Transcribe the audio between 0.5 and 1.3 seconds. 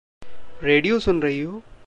radio सुन